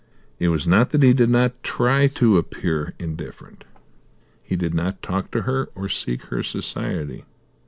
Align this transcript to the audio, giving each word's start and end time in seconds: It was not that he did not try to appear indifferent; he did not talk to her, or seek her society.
It 0.39 0.47
was 0.47 0.67
not 0.67 0.89
that 0.89 1.03
he 1.03 1.13
did 1.13 1.29
not 1.29 1.61
try 1.61 2.07
to 2.07 2.39
appear 2.39 2.95
indifferent; 2.97 3.65
he 4.43 4.55
did 4.55 4.73
not 4.73 5.03
talk 5.03 5.29
to 5.29 5.43
her, 5.43 5.69
or 5.75 5.89
seek 5.89 6.23
her 6.23 6.41
society. 6.41 7.23